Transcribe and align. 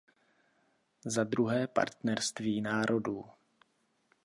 Zadruhé 1.05 1.67
partnerství 1.67 2.61
národů. 2.61 3.25